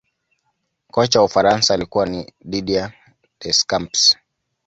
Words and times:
kocha 0.87 1.19
wa 1.19 1.25
ufaransa 1.25 1.73
alikuwa 1.73 2.05
ni 2.05 2.33
didier 2.41 2.91
deschamps 3.41 4.17